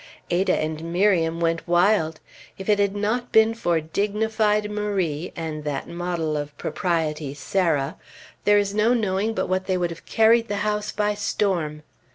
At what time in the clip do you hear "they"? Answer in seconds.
9.67-9.77